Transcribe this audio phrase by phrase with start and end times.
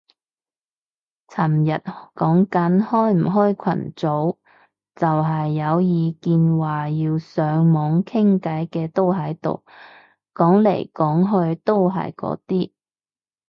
[1.27, 1.83] 尋日
[2.15, 4.37] 講緊開唔開群組，
[4.95, 9.63] 就係有意見話要上網傾偈嘅都係毒，
[10.33, 12.71] 講嚟講去都係嗰啲